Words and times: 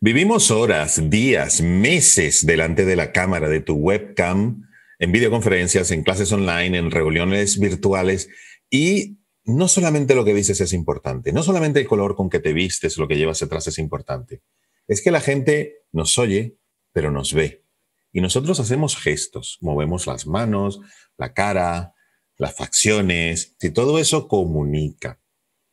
Vivimos 0.00 0.50
horas, 0.50 1.10
días, 1.10 1.60
meses 1.60 2.46
delante 2.46 2.84
de 2.84 2.96
la 2.96 3.12
cámara 3.12 3.48
de 3.48 3.60
tu 3.60 3.74
webcam, 3.74 4.66
en 4.98 5.12
videoconferencias, 5.12 5.90
en 5.90 6.02
clases 6.02 6.32
online, 6.32 6.78
en 6.78 6.90
reuniones 6.90 7.58
virtuales 7.58 8.28
y 8.70 9.18
no 9.44 9.68
solamente 9.68 10.14
lo 10.14 10.24
que 10.24 10.34
dices 10.34 10.60
es 10.60 10.72
importante, 10.72 11.32
no 11.32 11.42
solamente 11.42 11.80
el 11.80 11.86
color 11.86 12.16
con 12.16 12.30
que 12.30 12.40
te 12.40 12.52
vistes, 12.52 12.96
lo 12.96 13.06
que 13.06 13.16
llevas 13.16 13.42
atrás 13.42 13.66
es 13.68 13.78
importante. 13.78 14.42
Es 14.88 15.02
que 15.02 15.10
la 15.10 15.20
gente 15.20 15.82
nos 15.92 16.18
oye, 16.18 16.56
pero 16.92 17.10
nos 17.10 17.32
ve. 17.32 17.62
Y 18.12 18.20
nosotros 18.20 18.58
hacemos 18.60 18.96
gestos, 18.96 19.58
movemos 19.60 20.06
las 20.06 20.26
manos, 20.26 20.80
la 21.18 21.34
cara, 21.34 21.94
las 22.38 22.56
facciones, 22.56 23.56
y 23.60 23.70
todo 23.70 23.98
eso 23.98 24.26
comunica. 24.26 25.20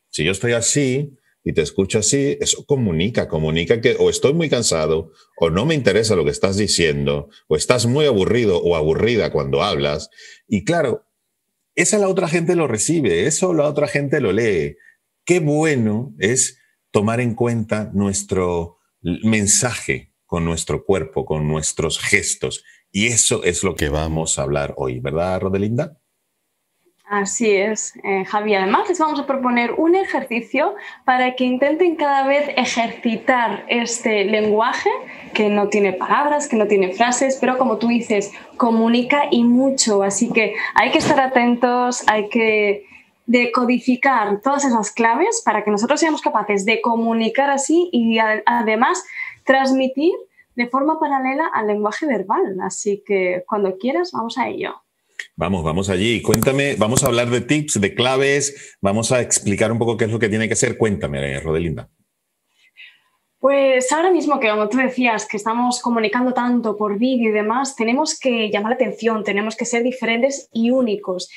Si 0.10 0.24
yo 0.24 0.32
estoy 0.32 0.52
así, 0.52 1.18
y 1.44 1.54
te 1.54 1.62
escucho 1.62 2.00
así, 2.00 2.38
eso 2.40 2.66
comunica, 2.66 3.28
comunica 3.28 3.82
que 3.82 3.96
o 4.00 4.10
estoy 4.10 4.34
muy 4.34 4.50
cansado, 4.50 5.12
o 5.38 5.50
no 5.50 5.66
me 5.66 5.76
interesa 5.76 6.16
lo 6.16 6.24
que 6.24 6.32
estás 6.32 6.56
diciendo, 6.56 7.30
o 7.48 7.58
estás 7.58 7.86
muy 7.86 8.06
aburrido 8.06 8.62
o 8.62 8.76
aburrida 8.76 9.32
cuando 9.32 9.62
hablas. 9.62 10.10
Y 10.48 10.64
claro, 10.64 11.06
esa 11.76 11.98
la 11.98 12.08
otra 12.08 12.28
gente 12.28 12.56
lo 12.56 12.68
recibe, 12.68 13.26
eso 13.26 13.54
la 13.54 13.68
otra 13.68 13.88
gente 13.88 14.22
lo 14.22 14.32
lee. 14.32 14.78
Qué 15.26 15.40
bueno 15.40 16.14
es 16.20 16.60
tomar 16.92 17.20
en 17.20 17.36
cuenta 17.36 17.92
nuestro 17.94 18.78
mensaje 19.02 20.14
con 20.26 20.46
nuestro 20.46 20.86
cuerpo, 20.86 21.26
con 21.26 21.48
nuestros 21.48 22.00
gestos. 22.00 22.64
Y 22.92 23.08
eso 23.08 23.44
es 23.44 23.64
lo 23.64 23.76
que 23.76 23.90
vamos 23.90 24.38
a 24.38 24.44
hablar 24.44 24.76
hoy, 24.78 25.00
¿verdad, 25.00 25.42
Rodelinda? 25.42 26.00
Así 27.14 27.52
es, 27.52 27.94
eh, 28.04 28.26
Javi. 28.26 28.56
Además, 28.56 28.90
les 28.90 28.98
vamos 28.98 29.20
a 29.20 29.28
proponer 29.28 29.74
un 29.74 29.94
ejercicio 29.94 30.74
para 31.06 31.36
que 31.36 31.44
intenten 31.44 31.96
cada 31.96 32.26
vez 32.26 32.50
ejercitar 32.58 33.66
este 33.68 34.26
lenguaje 34.26 34.90
que 35.36 35.48
no 35.50 35.70
tiene 35.70 35.94
palabras, 35.94 36.48
que 36.48 36.56
no 36.56 36.66
tiene 36.66 36.92
frases, 36.92 37.38
pero 37.40 37.60
como 37.60 37.78
tú 37.78 37.90
dices, 37.90 38.32
comunica 38.58 39.26
y 39.30 39.44
mucho. 39.44 40.02
Así 40.02 40.32
que 40.34 40.56
hay 40.74 40.90
que 40.90 40.98
estar 40.98 41.20
atentos, 41.20 42.04
hay 42.08 42.30
que 42.30 42.88
decodificar 43.28 44.42
todas 44.42 44.66
esas 44.66 44.90
claves 44.90 45.44
para 45.46 45.64
que 45.64 45.70
nosotros 45.70 46.00
seamos 46.00 46.24
capaces 46.24 46.66
de 46.66 46.82
comunicar 46.82 47.52
así 47.52 47.90
y 47.92 48.18
además 48.18 49.06
transmitir 49.44 50.14
de 50.56 50.66
forma 50.66 51.00
paralela 51.00 51.46
al 51.54 51.68
lenguaje 51.68 52.08
verbal. 52.08 52.58
Así 52.64 53.04
que 53.06 53.44
cuando 53.48 53.78
quieras, 53.78 54.14
vamos 54.14 54.40
a 54.40 54.48
ello. 54.48 54.83
Vamos, 55.36 55.64
vamos 55.64 55.90
allí. 55.90 56.22
Cuéntame, 56.22 56.76
vamos 56.76 57.04
a 57.04 57.08
hablar 57.08 57.30
de 57.30 57.42
tips, 57.42 57.82
de 57.82 57.94
claves, 57.96 58.76
vamos 58.82 59.12
a 59.12 59.22
explicar 59.22 59.72
un 59.72 59.80
poco 59.80 59.98
qué 59.98 60.06
es 60.06 60.12
lo 60.12 60.20
que 60.20 60.30
tiene 60.30 60.48
que 60.48 60.54
hacer. 60.54 60.78
Cuéntame, 60.78 61.40
Rodelinda. 61.40 61.90
Pues 63.44 63.92
ahora 63.92 64.10
mismo 64.10 64.40
que 64.40 64.50
como 64.50 64.70
tú 64.70 64.78
decías 64.78 65.28
que 65.28 65.36
estamos 65.36 65.82
comunicando 65.82 66.34
tanto 66.34 66.78
por 66.78 66.98
vídeo 66.98 67.30
y 67.30 67.34
demás, 67.34 67.76
tenemos 67.76 68.18
que 68.18 68.50
llamar 68.50 68.70
la 68.70 68.76
atención, 68.76 69.22
tenemos 69.26 69.58
que 69.58 69.66
ser 69.66 69.84
diferentes 69.84 70.48
y 70.54 70.72
únicos. 70.72 71.30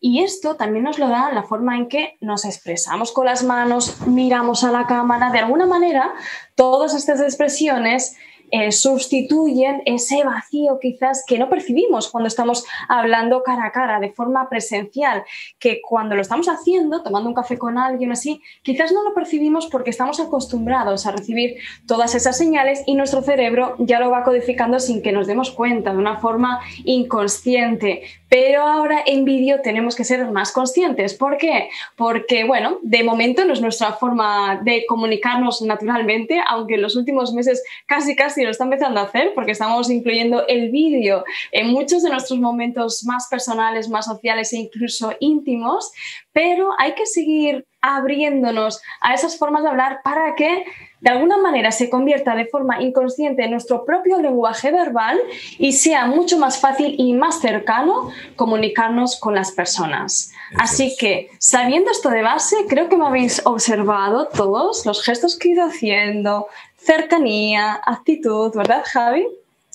Y 0.00 0.22
esto 0.22 0.56
también 0.56 0.86
nos 0.86 0.98
lo 0.98 1.10
da 1.10 1.30
la 1.30 1.42
forma 1.42 1.76
en 1.76 1.88
que 1.88 2.16
nos 2.22 2.46
expresamos 2.46 3.12
con 3.12 3.26
las 3.26 3.44
manos, 3.44 4.00
miramos 4.06 4.64
a 4.64 4.72
la 4.72 4.86
cámara, 4.86 5.30
de 5.30 5.40
alguna 5.40 5.66
manera, 5.66 6.14
todas 6.54 6.94
estas 6.94 7.20
expresiones 7.20 8.16
eh, 8.52 8.70
sustituyen 8.70 9.80
ese 9.86 10.22
vacío 10.24 10.78
quizás 10.78 11.24
que 11.26 11.38
no 11.38 11.48
percibimos 11.48 12.10
cuando 12.10 12.28
estamos 12.28 12.66
hablando 12.86 13.42
cara 13.42 13.64
a 13.64 13.72
cara, 13.72 13.98
de 13.98 14.10
forma 14.10 14.48
presencial, 14.50 15.24
que 15.58 15.80
cuando 15.80 16.14
lo 16.14 16.20
estamos 16.20 16.48
haciendo, 16.48 17.02
tomando 17.02 17.30
un 17.30 17.34
café 17.34 17.56
con 17.56 17.78
alguien 17.78 18.12
así, 18.12 18.42
quizás 18.62 18.92
no 18.92 19.04
lo 19.04 19.14
percibimos 19.14 19.68
porque 19.68 19.88
estamos 19.88 20.20
acostumbrados 20.20 21.06
a 21.06 21.12
recibir 21.12 21.56
todas 21.86 22.14
esas 22.14 22.36
señales 22.36 22.82
y 22.86 22.94
nuestro 22.94 23.22
cerebro 23.22 23.74
ya 23.78 23.98
lo 23.98 24.10
va 24.10 24.22
codificando 24.22 24.78
sin 24.80 25.00
que 25.00 25.12
nos 25.12 25.26
demos 25.26 25.50
cuenta, 25.50 25.92
de 25.92 25.98
una 25.98 26.18
forma 26.18 26.60
inconsciente. 26.84 28.02
Pero 28.28 28.62
ahora 28.62 29.02
en 29.04 29.24
vídeo 29.24 29.60
tenemos 29.62 29.94
que 29.94 30.04
ser 30.04 30.26
más 30.30 30.52
conscientes. 30.52 31.14
¿Por 31.14 31.36
qué? 31.36 31.68
Porque, 31.96 32.44
bueno, 32.44 32.78
de 32.82 33.02
momento 33.02 33.44
no 33.44 33.52
es 33.52 33.60
nuestra 33.60 33.92
forma 33.92 34.60
de 34.62 34.84
comunicarnos 34.86 35.62
naturalmente, 35.62 36.40
aunque 36.48 36.74
en 36.74 36.82
los 36.82 36.96
últimos 36.96 37.32
meses 37.32 37.62
casi 37.86 38.16
casi 38.16 38.41
lo 38.44 38.50
está 38.50 38.64
empezando 38.64 39.00
a 39.00 39.04
hacer, 39.04 39.32
porque 39.34 39.52
estamos 39.52 39.90
incluyendo 39.90 40.46
el 40.46 40.70
vídeo 40.70 41.24
en 41.50 41.68
muchos 41.68 42.02
de 42.02 42.10
nuestros 42.10 42.38
momentos 42.38 43.04
más 43.04 43.28
personales, 43.28 43.88
más 43.88 44.06
sociales 44.06 44.52
e 44.52 44.58
incluso 44.58 45.12
íntimos, 45.20 45.92
pero 46.32 46.70
hay 46.78 46.94
que 46.94 47.06
seguir 47.06 47.66
abriéndonos 47.80 48.80
a 49.00 49.12
esas 49.12 49.36
formas 49.36 49.64
de 49.64 49.68
hablar 49.68 50.00
para 50.04 50.34
que 50.36 50.64
de 51.00 51.10
alguna 51.10 51.36
manera 51.36 51.72
se 51.72 51.90
convierta 51.90 52.36
de 52.36 52.46
forma 52.46 52.80
inconsciente 52.80 53.42
en 53.42 53.50
nuestro 53.50 53.84
propio 53.84 54.20
lenguaje 54.20 54.70
verbal 54.70 55.18
y 55.58 55.72
sea 55.72 56.06
mucho 56.06 56.38
más 56.38 56.60
fácil 56.60 56.94
y 56.96 57.12
más 57.12 57.40
cercano 57.40 58.12
comunicarnos 58.36 59.18
con 59.18 59.34
las 59.34 59.50
personas. 59.50 60.30
Así 60.58 60.94
que, 60.96 61.28
sabiendo 61.38 61.90
esto 61.90 62.08
de 62.08 62.22
base, 62.22 62.54
creo 62.68 62.88
que 62.88 62.96
me 62.96 63.06
habéis 63.06 63.42
observado 63.44 64.28
todos 64.28 64.86
los 64.86 65.02
gestos 65.02 65.36
que 65.36 65.48
he 65.48 65.52
ido 65.52 65.64
haciendo, 65.64 66.46
cercanía, 66.84 67.80
actitud, 67.84 68.52
¿verdad, 68.54 68.82
Javi? 68.84 69.26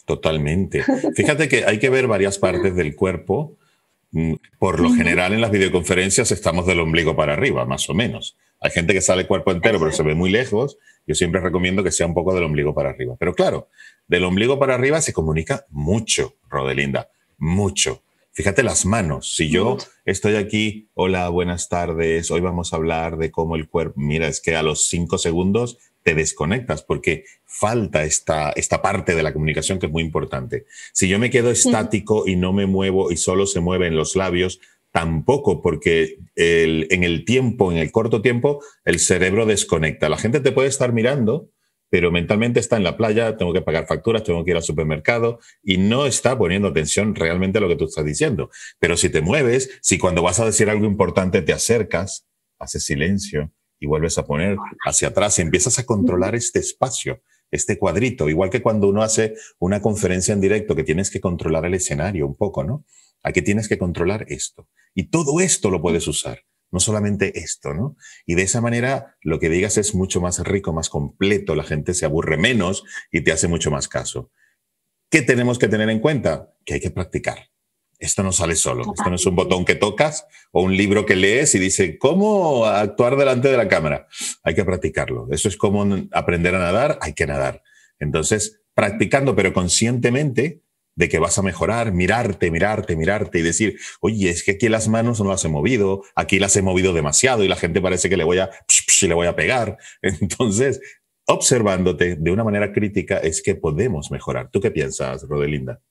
Totalmente. 0.05 0.83
Fíjate 1.15 1.47
que 1.47 1.65
hay 1.65 1.79
que 1.79 1.89
ver 1.89 2.07
varias 2.07 2.37
partes 2.37 2.75
del 2.75 2.95
cuerpo 2.95 3.57
Mm, 4.11 4.35
por 4.57 4.79
lo 4.79 4.91
general 4.93 5.33
en 5.33 5.41
las 5.41 5.51
videoconferencias 5.51 6.31
estamos 6.31 6.65
del 6.65 6.79
ombligo 6.79 7.15
para 7.15 7.33
arriba, 7.33 7.65
más 7.65 7.89
o 7.89 7.93
menos. 7.93 8.37
Hay 8.59 8.71
gente 8.71 8.93
que 8.93 9.01
sale 9.01 9.27
cuerpo 9.27 9.51
entero, 9.51 9.79
pero 9.79 9.91
se 9.91 10.03
ve 10.03 10.15
muy 10.15 10.31
lejos. 10.31 10.77
Yo 11.05 11.13
siempre 11.13 11.41
recomiendo 11.41 11.83
que 11.83 11.91
sea 11.91 12.07
un 12.07 12.13
poco 12.13 12.33
del 12.33 12.43
ombligo 12.43 12.73
para 12.73 12.89
arriba. 12.89 13.15
Pero 13.19 13.33
claro, 13.33 13.69
del 14.07 14.23
ombligo 14.23 14.57
para 14.57 14.75
arriba 14.75 15.01
se 15.01 15.13
comunica 15.13 15.65
mucho, 15.69 16.35
Rodelinda, 16.49 17.09
mucho. 17.37 18.01
Fíjate 18.31 18.63
las 18.63 18.85
manos. 18.85 19.35
Si 19.35 19.49
yo 19.49 19.77
estoy 20.05 20.35
aquí, 20.35 20.89
hola, 20.93 21.27
buenas 21.29 21.69
tardes, 21.69 22.31
hoy 22.31 22.39
vamos 22.39 22.71
a 22.71 22.77
hablar 22.77 23.17
de 23.17 23.31
cómo 23.31 23.55
el 23.55 23.67
cuerpo, 23.67 23.99
mira, 23.99 24.27
es 24.27 24.41
que 24.41 24.55
a 24.55 24.63
los 24.63 24.87
cinco 24.87 25.17
segundos 25.17 25.77
te 26.07 26.15
desconectas 26.15 26.83
porque 26.83 27.25
falta 27.43 28.05
esta, 28.05 28.51
esta 28.51 28.81
parte 28.81 29.13
de 29.13 29.23
la 29.23 29.33
comunicación 29.33 29.77
que 29.77 29.87
es 29.87 29.91
muy 29.91 30.03
importante. 30.03 30.65
Si 30.93 31.09
yo 31.09 31.19
me 31.19 31.29
quedo 31.29 31.51
estático 31.51 32.25
y 32.25 32.37
no 32.37 32.53
me 32.53 32.65
muevo 32.65 33.11
y 33.11 33.17
solo 33.17 33.45
se 33.45 33.59
mueven 33.59 33.97
los 33.97 34.15
labios, 34.15 34.61
tampoco, 34.93 35.61
porque 35.61 36.17
en 36.37 37.03
el 37.03 37.25
tiempo, 37.25 37.73
en 37.73 37.77
el 37.77 37.91
corto 37.91 38.21
tiempo, 38.21 38.63
el 38.85 38.99
cerebro 38.99 39.45
desconecta. 39.45 40.07
La 40.07 40.17
gente 40.17 40.39
te 40.39 40.53
puede 40.53 40.69
estar 40.69 40.93
mirando, 40.93 41.49
pero 41.89 42.09
mentalmente 42.09 42.61
está 42.61 42.77
en 42.77 42.85
la 42.85 42.95
playa, 42.95 43.35
tengo 43.35 43.51
que 43.51 43.61
pagar 43.61 43.85
facturas, 43.85 44.23
tengo 44.23 44.45
que 44.45 44.51
ir 44.51 44.57
al 44.57 44.63
supermercado 44.63 45.39
y 45.61 45.77
no 45.77 46.05
está 46.05 46.37
poniendo 46.37 46.69
atención 46.69 47.15
realmente 47.15 47.57
a 47.57 47.61
lo 47.61 47.67
que 47.67 47.75
tú 47.75 47.83
estás 47.83 48.05
diciendo. 48.05 48.49
Pero 48.79 48.95
si 48.95 49.09
te 49.09 49.19
mueves, 49.19 49.77
si 49.81 49.97
cuando 49.97 50.21
vas 50.21 50.39
a 50.39 50.45
decir 50.45 50.69
algo 50.69 50.85
importante 50.85 51.41
te 51.41 51.51
acercas, 51.51 52.25
haces 52.59 52.85
silencio, 52.85 53.51
y 53.79 53.87
vuelves 53.87 54.17
a 54.17 54.25
poner 54.25 54.57
hacia 54.85 55.09
atrás 55.09 55.39
y 55.39 55.41
empiezas 55.41 55.79
a 55.79 55.85
controlar 55.85 56.35
este 56.35 56.59
espacio, 56.59 57.21
este 57.51 57.77
cuadrito, 57.77 58.29
igual 58.29 58.49
que 58.49 58.61
cuando 58.61 58.87
uno 58.87 59.03
hace 59.03 59.35
una 59.59 59.81
conferencia 59.81 60.33
en 60.33 60.41
directo 60.41 60.75
que 60.75 60.83
tienes 60.83 61.09
que 61.09 61.21
controlar 61.21 61.65
el 61.65 61.73
escenario 61.73 62.27
un 62.27 62.35
poco, 62.35 62.63
¿no? 62.63 62.85
Aquí 63.23 63.41
tienes 63.41 63.67
que 63.67 63.77
controlar 63.77 64.25
esto. 64.29 64.69
Y 64.93 65.09
todo 65.09 65.39
esto 65.39 65.69
lo 65.69 65.81
puedes 65.81 66.07
usar, 66.07 66.43
no 66.71 66.79
solamente 66.79 67.39
esto, 67.39 67.73
¿no? 67.73 67.95
Y 68.25 68.35
de 68.35 68.43
esa 68.43 68.61
manera 68.61 69.17
lo 69.21 69.39
que 69.39 69.49
digas 69.49 69.77
es 69.77 69.95
mucho 69.95 70.21
más 70.21 70.39
rico, 70.39 70.73
más 70.73 70.89
completo, 70.89 71.55
la 71.55 71.63
gente 71.63 71.93
se 71.93 72.05
aburre 72.05 72.37
menos 72.37 72.83
y 73.11 73.21
te 73.21 73.31
hace 73.31 73.47
mucho 73.47 73.71
más 73.71 73.87
caso. 73.87 74.31
¿Qué 75.09 75.21
tenemos 75.21 75.57
que 75.57 75.69
tener 75.69 75.89
en 75.89 75.99
cuenta? 75.99 76.53
Que 76.65 76.75
hay 76.75 76.79
que 76.81 76.91
practicar 76.91 77.49
esto 77.99 78.23
no 78.23 78.31
sale 78.31 78.55
solo. 78.55 78.83
Esto 78.95 79.09
no 79.09 79.15
es 79.15 79.25
un 79.25 79.35
botón 79.35 79.65
que 79.65 79.75
tocas 79.75 80.27
o 80.51 80.61
un 80.61 80.75
libro 80.75 81.05
que 81.05 81.15
lees 81.15 81.55
y 81.55 81.59
dice 81.59 81.97
cómo 81.97 82.65
actuar 82.65 83.15
delante 83.15 83.49
de 83.49 83.57
la 83.57 83.67
cámara. 83.67 84.07
Hay 84.43 84.55
que 84.55 84.63
practicarlo. 84.63 85.27
Eso 85.31 85.47
es 85.47 85.57
como 85.57 85.85
aprender 86.11 86.55
a 86.55 86.59
nadar, 86.59 86.99
hay 87.01 87.13
que 87.13 87.25
nadar. 87.25 87.63
Entonces, 87.99 88.61
practicando, 88.73 89.35
pero 89.35 89.53
conscientemente 89.53 90.61
de 90.95 91.09
que 91.09 91.19
vas 91.19 91.37
a 91.37 91.43
mejorar, 91.43 91.91
mirarte, 91.93 92.49
mirarte, 92.49 92.95
mirarte 92.95 93.39
y 93.39 93.43
decir, 93.43 93.77
oye, 94.01 94.29
es 94.29 94.43
que 94.43 94.51
aquí 94.51 94.67
las 94.67 94.87
manos 94.87 95.21
no 95.21 95.29
las 95.29 95.45
he 95.45 95.47
movido, 95.47 96.03
aquí 96.15 96.39
las 96.39 96.55
he 96.55 96.63
movido 96.63 96.91
demasiado 96.91 97.43
y 97.43 97.47
la 97.47 97.55
gente 97.55 97.81
parece 97.81 98.09
que 98.09 98.17
le 98.17 98.23
voy 98.23 98.39
a, 98.39 98.49
le 99.01 99.13
voy 99.13 99.27
a 99.27 99.35
pegar. 99.35 99.77
Entonces, 100.01 100.81
observándote 101.27 102.15
de 102.15 102.31
una 102.31 102.43
manera 102.43 102.71
crítica 102.71 103.17
es 103.17 103.43
que 103.43 103.55
podemos 103.55 104.11
mejorar. 104.11 104.49
¿Tú 104.51 104.59
qué 104.59 104.71
piensas, 104.71 105.23
Rodelinda? 105.23 105.81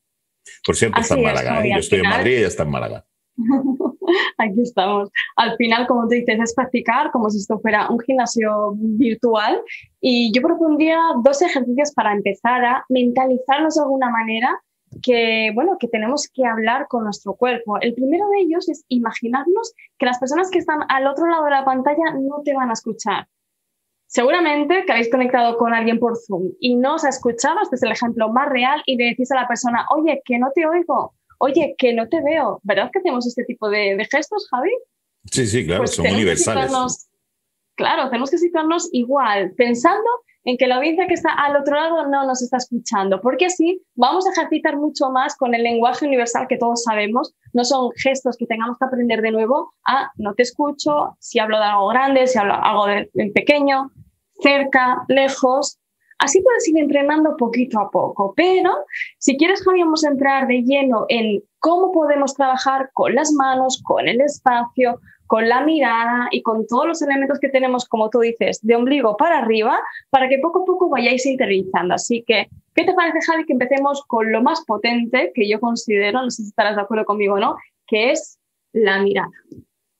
Por 0.65 0.77
cierto, 0.77 1.01
está 1.01 1.15
en 1.15 1.23
Málaga. 1.23 1.65
¿eh? 1.65 1.71
Yo 1.73 1.79
estoy 1.79 2.01
en 2.01 2.09
Madrid 2.09 2.33
y 2.33 2.37
ella 2.37 2.49
está 2.49 2.63
en 2.63 2.71
Málaga. 2.71 3.07
Aquí 4.39 4.63
estamos. 4.63 5.11
Al 5.37 5.57
final, 5.57 5.87
como 5.87 6.03
tú 6.03 6.11
dices, 6.11 6.39
es 6.41 6.55
practicar 6.55 7.11
como 7.11 7.31
si 7.31 7.39
esto 7.39 7.59
fuera 7.59 7.89
un 7.91 8.01
gimnasio 8.01 8.75
virtual. 8.77 9.61
Y 10.01 10.33
yo 10.33 10.43
propondría 10.43 10.99
dos 11.23 11.43
ejercicios 11.43 11.93
para 11.93 12.13
empezar 12.13 12.65
a 12.65 12.85
mentalizarnos 12.89 13.75
de 13.75 13.83
alguna 13.83 14.11
manera 14.11 14.61
que, 15.03 15.51
bueno, 15.55 15.77
que 15.79 15.89
tenemos 15.89 16.29
que 16.33 16.47
hablar 16.47 16.87
con 16.89 17.05
nuestro 17.05 17.35
cuerpo. 17.35 17.79
El 17.81 17.95
primero 17.95 18.29
de 18.31 18.41
ellos 18.41 18.69
es 18.69 18.85
imaginarnos 18.89 19.75
que 19.99 20.07
las 20.07 20.19
personas 20.19 20.51
que 20.51 20.59
están 20.59 20.81
al 20.89 21.07
otro 21.07 21.27
lado 21.27 21.45
de 21.45 21.51
la 21.51 21.65
pantalla 21.65 22.15
no 22.15 22.43
te 22.45 22.55
van 22.55 22.71
a 22.71 22.75
escuchar. 22.75 23.27
Seguramente 24.06 24.85
que 24.85 24.93
habéis 24.93 25.11
conectado 25.11 25.56
con 25.56 25.75
alguien 25.75 25.99
por 25.99 26.17
Zoom 26.17 26.53
y 26.61 26.76
no 26.76 26.94
os 26.94 27.05
ha 27.05 27.08
escuchado, 27.08 27.61
este 27.61 27.76
es 27.76 27.82
el 27.82 27.93
ejemplo 27.93 28.29
más 28.29 28.49
real, 28.49 28.82
y 28.87 28.97
le 28.97 29.06
decís 29.06 29.31
a 29.32 29.35
la 29.35 29.49
persona, 29.49 29.87
oye, 29.91 30.23
que 30.25 30.38
no 30.38 30.49
te 30.55 30.67
oigo, 30.67 31.14
oye, 31.38 31.75
que 31.76 31.93
no 31.93 32.08
te 32.08 32.23
veo. 32.23 32.61
¿Verdad 32.62 32.91
que 32.93 33.00
hacemos 33.00 33.26
este 33.26 33.44
tipo 33.44 33.69
de, 33.69 34.06
gestos, 34.11 34.49
Javi? 34.50 34.70
Sí, 35.31 35.47
sí, 35.47 35.67
claro, 35.67 35.82
pues 35.82 35.97
son 35.97 36.06
universales. 36.06 37.08
Claro, 37.75 38.08
tenemos 38.08 38.31
que 38.31 38.38
situarnos 38.38 38.88
igual, 38.93 39.53
pensando 39.55 40.09
en 40.47 40.57
que 40.57 40.69
la 40.69 40.77
audiencia 40.77 41.09
que 41.09 41.15
está 41.15 41.31
al 41.33 41.57
otro 41.57 41.75
lado 41.75 42.07
no 42.07 42.25
nos 42.25 42.41
está 42.41 42.59
escuchando, 42.59 43.21
porque 43.21 43.47
así 43.47 43.83
vamos 43.97 44.27
a 44.27 44.31
ejercitar 44.31 44.77
mucho 44.77 45.11
más 45.11 45.37
con 45.37 45.55
el 45.57 45.65
lenguaje 45.65 46.07
universal 46.07 46.47
que 46.49 46.57
todos 46.57 46.85
sabemos. 46.85 47.35
No 47.53 47.65
son 47.65 47.91
gestos 47.97 48.37
que 48.37 48.47
tengamos 48.47 48.79
que 48.79 48.85
aprender 48.85 49.23
de 49.23 49.33
nuevo 49.33 49.73
a 49.85 50.13
no 50.17 50.35
te 50.35 50.45
escucho, 50.45 51.17
si 51.19 51.41
hablo 51.41 51.59
de 51.59 51.65
algo 51.65 51.89
grande, 51.89 52.29
si 52.29 52.39
hablo 52.39 52.55
de 52.55 52.61
algo 52.63 52.87
de, 52.87 53.33
pequeño, 53.35 53.91
cerca, 54.41 55.05
lejos. 55.09 55.81
Así 56.19 56.41
puedes 56.43 56.67
ir 56.69 56.79
entrenando 56.79 57.37
poquito 57.37 57.79
a 57.79 57.91
poco, 57.91 58.33
pero 58.35 58.73
si 59.19 59.37
quieres, 59.37 59.63
vamos 59.65 60.05
a 60.05 60.09
entrar 60.09 60.47
de 60.47 60.63
lleno 60.63 61.05
en 61.09 61.43
cómo 61.59 61.93
podemos 61.93 62.35
trabajar 62.35 62.91
con 62.95 63.15
las 63.15 63.33
manos, 63.33 63.83
con 63.85 64.09
el 64.09 64.21
espacio, 64.21 65.01
con 65.27 65.49
la 65.49 65.65
mirada 65.65 66.29
y 66.31 66.43
con 66.43 66.67
todos 66.67 66.87
los 66.87 67.03
elementos 67.03 67.39
que 67.39 67.49
tenemos, 67.49 67.87
como 67.87 68.11
tú 68.11 68.21
dices, 68.21 68.61
de 68.63 68.77
ombligo 68.77 69.17
para 69.17 69.39
arriba, 69.39 69.79
para 70.11 70.29
que 70.29 70.39
poco 70.39 70.63
a 70.63 70.65
poco 70.65 70.89
vayáis 70.89 71.27
interiorizando. 71.27 71.95
Así 71.95 72.25
que, 72.27 72.49
¿qué 72.75 72.85
te 72.85 72.95
parece, 72.95 73.19
Javi, 73.27 73.45
que 73.45 73.53
empecemos 73.53 74.03
con 74.07 74.31
lo 74.33 74.43
más 74.43 74.65
potente 74.65 75.33
que 75.35 75.49
yo 75.49 75.61
considero, 75.61 76.23
no 76.23 76.31
sé 76.31 76.43
si 76.43 76.49
estarás 76.49 76.77
de 76.77 76.83
acuerdo 76.83 77.05
conmigo 77.05 77.35
o 77.35 77.41
no, 77.41 77.57
que 77.87 78.12
es 78.12 78.39
la 78.73 79.03
mirada? 79.03 79.31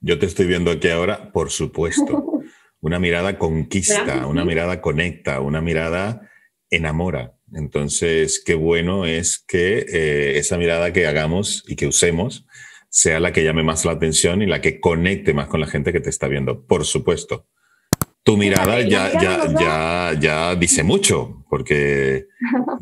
Yo 0.01 0.19
te 0.19 0.27
estoy 0.27 0.47
viendo 0.47 0.71
aquí 0.71 0.89
ahora, 0.89 1.33
por 1.33 1.51
supuesto. 1.51 2.33
Una 2.81 2.99
mirada 2.99 3.39
conquista, 3.39 4.27
una 4.27 4.45
mirada 4.45 4.81
conecta, 4.81 5.41
una 5.41 5.61
mirada 5.61 6.31
enamora. 6.71 7.35
Entonces, 7.55 8.43
qué 8.45 8.55
bueno 8.55 9.07
es 9.07 9.39
que 9.39 9.87
eh, 9.89 10.39
esa 10.39 10.59
mirada 10.59 10.93
que 10.93 11.07
hagamos 11.07 11.65
y 11.67 11.77
que 11.77 11.87
usemos 11.87 12.47
sea 12.89 13.21
la 13.21 13.33
que 13.33 13.45
llame 13.45 13.63
más 13.63 13.85
la 13.85 13.93
atención 13.93 14.43
y 14.43 14.47
la 14.47 14.61
que 14.61 14.81
conecte 14.81 15.35
más 15.35 15.49
con 15.49 15.61
la 15.61 15.67
gente 15.67 15.93
que 15.93 16.01
te 16.01 16.11
está 16.11 16.29
viendo, 16.29 16.65
por 16.67 16.85
supuesto. 16.85 17.47
Tu 18.27 18.37
mirada 18.37 18.81
ya, 18.81 19.13
ya, 19.13 19.47
ya, 19.59 20.19
ya 20.21 20.57
dice 20.57 20.83
mucho, 20.83 21.45
porque 21.49 22.27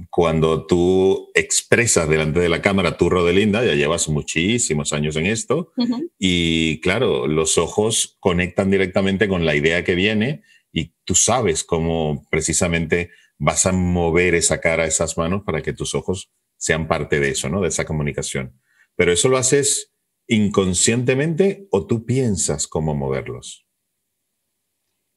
cuando 0.08 0.64
tú 0.67 1.31
expresas 1.35 2.08
delante 2.08 2.41
de 2.41 2.49
la 2.49 2.62
cámara 2.62 2.96
tu 2.96 3.11
Rodelinda, 3.11 3.62
ya 3.62 3.75
llevas 3.75 4.08
muchísimos 4.08 4.94
años 4.94 5.17
en 5.17 5.26
esto, 5.26 5.73
y 6.19 6.81
claro, 6.81 7.26
los 7.26 7.58
ojos 7.58 8.17
conectan 8.20 8.70
directamente 8.70 9.29
con 9.29 9.44
la 9.44 9.55
idea 9.55 9.85
que 9.85 9.94
viene 9.94 10.43
y 10.73 10.94
tú 11.05 11.14
sabes 11.14 11.62
cómo 11.62 12.26
precisamente 12.31 13.11
vas 13.38 13.67
a 13.67 13.73
mover 13.73 14.35
esa 14.35 14.62
cara, 14.62 14.87
esas 14.87 15.19
manos, 15.19 15.43
para 15.44 15.61
que 15.61 15.75
tus 15.75 15.94
ojos 15.94 16.31
sean 16.56 16.88
parte 16.88 17.20
de 17.20 17.29
eso, 17.29 17.50
¿no? 17.50 17.61
De 17.61 17.69
esa 17.69 17.85
comunicación. 17.85 18.58
Pero 18.96 19.12
eso 19.12 19.29
lo 19.29 19.37
haces 19.37 19.93
inconscientemente 20.26 21.69
o 21.70 21.87
tú 21.87 22.06
piensas 22.06 22.67
cómo 22.67 22.94
moverlos? 22.94 23.67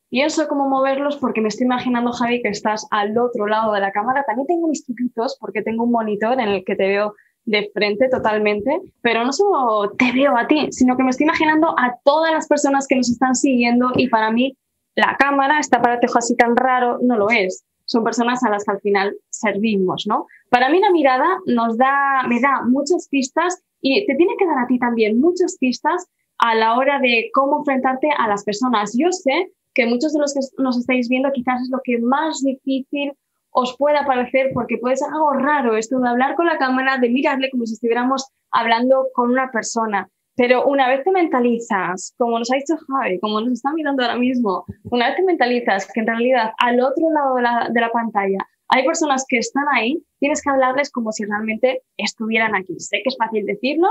Pienso 0.09 0.47
cómo 0.47 0.69
moverlos 0.69 1.17
porque 1.17 1.41
me 1.41 1.49
estoy 1.49 1.65
imaginando, 1.65 2.11
Javi, 2.13 2.41
que 2.41 2.49
estás 2.49 2.87
al 2.91 3.17
otro 3.17 3.45
lado 3.45 3.73
de 3.73 3.81
la 3.81 3.91
cámara. 3.91 4.23
También 4.25 4.47
tengo 4.47 4.67
mis 4.67 4.85
truquitos 4.85 5.37
porque 5.39 5.61
tengo 5.61 5.83
un 5.83 5.91
monitor 5.91 6.39
en 6.39 6.47
el 6.47 6.63
que 6.63 6.75
te 6.75 6.87
veo 6.87 7.13
de 7.43 7.69
frente 7.73 8.09
totalmente, 8.09 8.81
pero 9.01 9.23
no 9.23 9.31
solo 9.31 9.91
te 9.91 10.11
veo 10.11 10.37
a 10.37 10.47
ti, 10.47 10.67
sino 10.71 10.97
que 10.97 11.03
me 11.03 11.09
estoy 11.09 11.25
imaginando 11.25 11.73
a 11.77 11.97
todas 12.03 12.31
las 12.31 12.47
personas 12.47 12.87
que 12.87 12.97
nos 12.97 13.09
están 13.09 13.35
siguiendo 13.35 13.91
y 13.95 14.09
para 14.09 14.31
mí 14.31 14.57
la 14.95 15.15
cámara, 15.17 15.59
este 15.59 15.77
aparato 15.77 16.07
así 16.17 16.35
tan 16.35 16.55
raro, 16.55 16.97
no 17.01 17.17
lo 17.17 17.29
es. 17.29 17.63
Son 17.85 18.03
personas 18.03 18.43
a 18.43 18.49
las 18.49 18.65
que 18.65 18.71
al 18.71 18.81
final 18.81 19.15
servimos, 19.29 20.05
¿no? 20.07 20.25
Para 20.49 20.69
mí 20.69 20.79
la 20.79 20.91
mirada 20.91 21.25
nos 21.45 21.77
da, 21.77 22.23
me 22.27 22.41
da 22.41 22.63
muchas 22.65 23.07
pistas 23.09 23.63
y 23.79 24.05
te 24.05 24.15
tiene 24.15 24.35
que 24.37 24.45
dar 24.45 24.59
a 24.59 24.67
ti 24.67 24.77
también 24.77 25.19
muchas 25.19 25.57
pistas 25.57 26.07
a 26.39 26.55
la 26.55 26.75
hora 26.75 26.99
de 26.99 27.29
cómo 27.33 27.59
enfrentarte 27.59 28.09
a 28.17 28.27
las 28.27 28.43
personas. 28.43 28.93
Yo 28.97 29.11
sé 29.11 29.51
que 29.77 29.85
muchos 29.85 30.11
de 30.11 30.19
los 30.19 30.33
que 30.33 30.39
nos 30.57 30.75
estáis 30.75 31.07
viendo 31.07 31.31
quizás 31.31 31.61
es 31.61 31.69
lo 31.69 31.79
que 31.83 31.99
más 31.99 32.41
difícil 32.43 33.13
os 33.51 33.77
pueda 33.77 34.05
parecer 34.05 34.49
porque 34.53 34.79
puede 34.79 34.97
ser 34.97 35.09
algo 35.13 35.33
raro 35.33 35.77
esto 35.77 35.99
de 35.99 36.09
hablar 36.09 36.35
con 36.35 36.47
la 36.47 36.57
cámara, 36.57 36.97
de 36.97 37.09
mirarle 37.09 37.51
como 37.51 37.65
si 37.67 37.73
estuviéramos 37.73 38.27
hablando 38.51 39.07
con 39.13 39.29
una 39.29 39.51
persona. 39.51 40.09
Pero 40.35 40.65
una 40.65 40.87
vez 40.89 41.03
te 41.03 41.11
mentalizas, 41.11 42.13
como 42.17 42.39
nos 42.39 42.51
ha 42.51 42.55
dicho 42.55 42.75
Javi, 42.87 43.19
como 43.19 43.39
nos 43.39 43.53
está 43.53 43.71
mirando 43.73 44.03
ahora 44.03 44.17
mismo, 44.17 44.65
una 44.91 45.07
vez 45.09 45.17
te 45.17 45.23
mentalizas 45.23 45.87
que 45.93 45.99
en 45.99 46.07
realidad 46.07 46.51
al 46.57 46.79
otro 46.81 47.11
lado 47.11 47.35
de 47.35 47.41
la, 47.43 47.69
de 47.71 47.81
la 47.81 47.91
pantalla 47.91 48.39
hay 48.69 48.83
personas 48.83 49.25
que 49.27 49.37
están 49.37 49.65
ahí, 49.73 50.03
tienes 50.19 50.41
que 50.41 50.49
hablarles 50.49 50.91
como 50.91 51.11
si 51.11 51.23
realmente 51.23 51.83
estuvieran 51.97 52.55
aquí. 52.55 52.79
Sé 52.79 52.97
que 53.03 53.09
es 53.09 53.17
fácil 53.17 53.45
decirlo, 53.45 53.87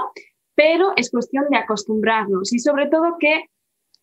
pero 0.56 0.92
es 0.96 1.10
cuestión 1.10 1.44
de 1.50 1.58
acostumbrarnos 1.58 2.52
y 2.52 2.58
sobre 2.58 2.88
todo 2.88 3.16
que 3.20 3.46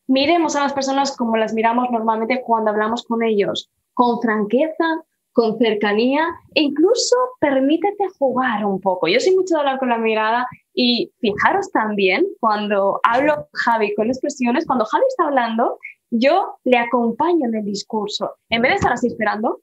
miremos 0.07 0.55
a 0.55 0.61
las 0.61 0.73
personas 0.73 1.15
como 1.15 1.37
las 1.37 1.53
miramos 1.53 1.89
normalmente 1.91 2.41
cuando 2.45 2.71
hablamos 2.71 3.03
con 3.03 3.23
ellos, 3.23 3.69
con 3.93 4.21
franqueza, 4.21 5.03
con 5.33 5.57
cercanía 5.57 6.27
e 6.53 6.61
incluso 6.61 7.15
permítete 7.39 8.05
jugar 8.17 8.65
un 8.65 8.79
poco. 8.79 9.07
Yo 9.07 9.19
soy 9.19 9.35
mucho 9.35 9.55
de 9.55 9.61
hablar 9.61 9.79
con 9.79 9.89
la 9.89 9.97
mirada 9.97 10.47
y 10.73 11.11
fijaros 11.19 11.71
también 11.71 12.25
cuando 12.39 12.99
hablo 13.03 13.47
Javi 13.53 13.93
con 13.95 14.07
expresiones, 14.07 14.65
cuando 14.65 14.85
Javi 14.85 15.03
está 15.07 15.25
hablando, 15.25 15.79
yo 16.11 16.59
le 16.63 16.77
acompaño 16.77 17.47
en 17.47 17.55
el 17.55 17.65
discurso. 17.65 18.35
En 18.49 18.61
vez 18.61 18.71
de 18.71 18.75
estar 18.75 18.93
así 18.93 19.07
esperando, 19.07 19.61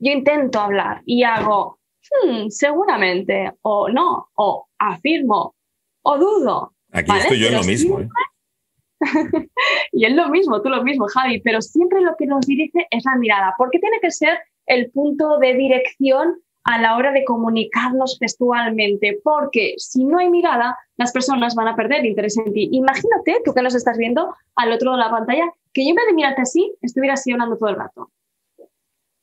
yo 0.00 0.10
intento 0.12 0.58
hablar 0.58 1.02
y 1.06 1.22
hago, 1.22 1.78
hmm, 2.24 2.48
seguramente, 2.48 3.52
o 3.62 3.88
no, 3.88 4.28
o 4.34 4.66
afirmo, 4.78 5.54
o 6.02 6.18
dudo. 6.18 6.72
Aquí 6.92 7.12
estoy 7.16 7.38
yo 7.38 7.48
en 7.48 7.54
lo 7.54 7.62
mismo. 7.64 8.00
¿eh? 8.00 8.08
y 9.92 10.04
es 10.04 10.14
lo 10.14 10.28
mismo, 10.28 10.62
tú 10.62 10.68
lo 10.68 10.82
mismo, 10.82 11.06
Javi, 11.08 11.40
pero 11.40 11.60
siempre 11.60 12.00
lo 12.00 12.16
que 12.16 12.26
nos 12.26 12.46
dirige 12.46 12.86
es 12.90 13.04
la 13.04 13.16
mirada, 13.16 13.54
porque 13.58 13.78
tiene 13.78 13.98
que 14.00 14.10
ser 14.10 14.38
el 14.66 14.90
punto 14.90 15.38
de 15.38 15.54
dirección 15.54 16.40
a 16.64 16.80
la 16.80 16.96
hora 16.96 17.12
de 17.12 17.24
comunicarnos 17.24 18.16
gestualmente, 18.18 19.20
porque 19.22 19.74
si 19.76 20.04
no 20.04 20.18
hay 20.18 20.30
mirada, 20.30 20.78
las 20.96 21.12
personas 21.12 21.54
van 21.54 21.68
a 21.68 21.76
perder 21.76 22.06
interés 22.06 22.38
en 22.38 22.52
ti. 22.52 22.70
Imagínate, 22.72 23.42
tú 23.44 23.52
que 23.52 23.62
nos 23.62 23.74
estás 23.74 23.98
viendo 23.98 24.34
al 24.56 24.72
otro 24.72 24.96
lado 24.96 24.96
de 24.96 25.04
la 25.04 25.16
pantalla, 25.18 25.44
que 25.74 25.84
yo 25.84 25.90
en 25.90 25.96
vez 25.96 26.06
de 26.06 26.14
mirarte 26.14 26.42
así, 26.42 26.74
estuviera 26.80 27.14
así 27.14 27.32
hablando 27.32 27.58
todo 27.58 27.68
el 27.68 27.76
rato. 27.76 28.10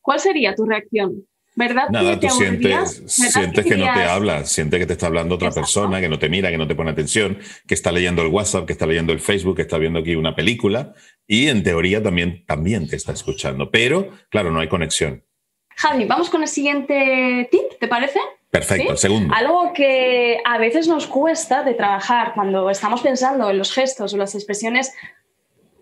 ¿Cuál 0.02 0.20
sería 0.20 0.54
tu 0.56 0.66
reacción? 0.66 1.26
¿Verdad? 1.54 1.90
Nada, 1.90 2.18
tú 2.18 2.30
sientes, 2.30 3.04
sientes 3.08 3.66
que, 3.66 3.76
no 3.76 3.84
te 3.94 4.04
habla, 4.04 4.46
sientes 4.46 4.80
que 4.80 4.86
te 4.86 4.94
está 4.94 5.08
hablando 5.08 5.36
otra 5.36 5.52
persona, 5.52 6.00
que 6.00 6.08
no 6.08 6.18
te 6.18 6.30
mira, 6.30 6.50
que 6.50 6.58
no 6.58 6.66
te 6.66 6.76
pone 6.76 6.92
atención, 6.92 7.40
que 7.68 7.74
está 7.74 7.92
leyendo 7.92 8.22
el 8.22 8.30
WhatsApp, 8.30 8.66
que 8.66 8.74
está 8.74 8.86
leyendo 8.86 9.12
el 9.12 9.20
Facebook, 9.20 9.58
que 9.58 9.64
está 9.64 9.78
viendo 9.78 10.00
aquí 10.00 10.16
una 10.16 10.34
película 10.34 10.94
y 11.28 11.50
en 11.50 11.64
teoría 11.64 12.02
también, 12.02 12.46
también 12.46 12.88
te 12.88 12.96
está 12.96 13.12
escuchando. 13.12 13.70
Pero, 13.70 14.12
claro, 14.30 14.52
no 14.52 14.62
hay 14.62 14.70
conexión. 14.70 15.26
Javi, 15.76 16.06
vamos 16.06 16.30
con 16.30 16.42
el 16.42 16.48
siguiente 16.48 17.48
tip, 17.52 17.80
¿te 17.80 17.88
parece? 17.88 18.20
Perfecto, 18.50 18.92
el 18.92 18.98
segundo. 18.98 19.34
Algo 19.34 19.74
que 19.74 20.40
a 20.46 20.58
veces 20.58 20.88
nos 20.88 21.08
cuesta 21.08 21.64
de 21.64 21.74
trabajar 21.74 22.34
cuando 22.34 22.70
estamos 22.70 23.02
pensando 23.02 23.50
en 23.50 23.58
los 23.58 23.74
gestos 23.74 24.14
o 24.14 24.18
las 24.18 24.36
expresiones 24.36 24.94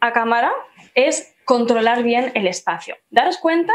a 0.01 0.13
cámara 0.13 0.51
es 0.93 1.35
controlar 1.45 2.03
bien 2.03 2.31
el 2.35 2.47
espacio. 2.47 2.95
Daros 3.09 3.37
cuenta 3.37 3.73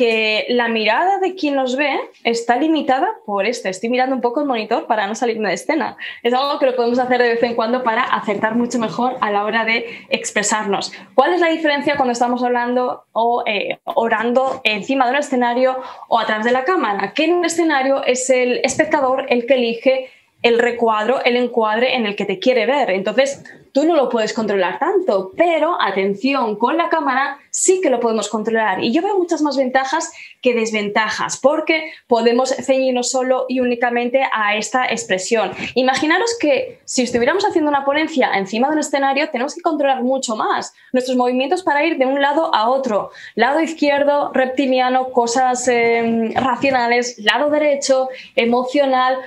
que 0.00 0.46
la 0.48 0.68
mirada 0.68 1.18
de 1.18 1.34
quien 1.34 1.56
nos 1.56 1.76
ve 1.76 1.94
está 2.24 2.56
limitada 2.56 3.06
por 3.26 3.44
esto. 3.44 3.68
Estoy 3.68 3.90
mirando 3.90 4.14
un 4.14 4.22
poco 4.22 4.40
el 4.40 4.46
monitor 4.46 4.86
para 4.86 5.06
no 5.06 5.14
salirme 5.14 5.48
de 5.48 5.56
escena. 5.56 5.98
Es 6.22 6.32
algo 6.32 6.58
que 6.58 6.64
lo 6.64 6.74
podemos 6.74 6.98
hacer 6.98 7.20
de 7.20 7.28
vez 7.28 7.42
en 7.42 7.54
cuando 7.54 7.82
para 7.82 8.04
acertar 8.04 8.54
mucho 8.54 8.78
mejor 8.78 9.18
a 9.20 9.30
la 9.30 9.44
hora 9.44 9.66
de 9.66 10.06
expresarnos. 10.08 10.90
¿Cuál 11.14 11.34
es 11.34 11.40
la 11.42 11.48
diferencia 11.48 11.96
cuando 11.96 12.12
estamos 12.12 12.42
hablando 12.42 13.04
o 13.12 13.44
eh, 13.46 13.78
orando 13.84 14.62
encima 14.64 15.04
de 15.04 15.10
un 15.10 15.18
escenario 15.18 15.76
o 16.08 16.18
a 16.18 16.24
través 16.24 16.46
de 16.46 16.52
la 16.52 16.64
cámara? 16.64 17.12
Que 17.12 17.26
en 17.26 17.34
un 17.34 17.44
escenario 17.44 18.02
es 18.02 18.30
el 18.30 18.62
espectador 18.64 19.26
el 19.28 19.44
que 19.44 19.52
elige 19.52 20.08
el 20.40 20.58
recuadro, 20.58 21.22
el 21.22 21.36
encuadre 21.36 21.94
en 21.94 22.06
el 22.06 22.16
que 22.16 22.24
te 22.24 22.38
quiere 22.38 22.64
ver. 22.64 22.88
Entonces, 22.88 23.44
tú 23.72 23.84
no 23.84 23.96
lo 23.96 24.08
puedes 24.08 24.32
controlar 24.32 24.78
tanto, 24.78 25.32
pero 25.36 25.80
atención, 25.80 26.56
con 26.56 26.76
la 26.76 26.88
cámara 26.88 27.38
sí 27.50 27.80
que 27.80 27.90
lo 27.90 28.00
podemos 28.00 28.28
controlar. 28.28 28.82
Y 28.82 28.92
yo 28.92 29.02
veo 29.02 29.16
muchas 29.18 29.42
más 29.42 29.56
ventajas 29.56 30.12
que 30.40 30.54
desventajas, 30.54 31.38
porque 31.38 31.92
podemos 32.06 32.50
ceñirnos 32.50 33.10
solo 33.10 33.46
y 33.48 33.60
únicamente 33.60 34.22
a 34.32 34.56
esta 34.56 34.86
expresión. 34.86 35.52
Imaginaros 35.74 36.36
que 36.40 36.80
si 36.84 37.02
estuviéramos 37.02 37.44
haciendo 37.44 37.70
una 37.70 37.84
ponencia 37.84 38.30
encima 38.34 38.68
de 38.68 38.74
un 38.74 38.80
escenario, 38.80 39.30
tenemos 39.30 39.54
que 39.54 39.60
controlar 39.60 40.02
mucho 40.02 40.36
más 40.36 40.72
nuestros 40.92 41.16
movimientos 41.16 41.62
para 41.62 41.84
ir 41.84 41.98
de 41.98 42.06
un 42.06 42.20
lado 42.20 42.54
a 42.54 42.68
otro. 42.68 43.10
Lado 43.34 43.60
izquierdo, 43.60 44.30
reptiliano, 44.32 45.10
cosas 45.10 45.66
eh, 45.68 46.32
racionales, 46.34 47.18
lado 47.18 47.50
derecho, 47.50 48.08
emocional 48.36 49.18